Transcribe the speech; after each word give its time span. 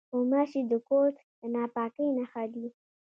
غوماشې 0.13 0.61
د 0.71 0.73
کور 0.87 1.09
د 1.39 1.41
ناپاکۍ 1.55 2.07
نښه 2.17 2.43
دي. 2.53 2.67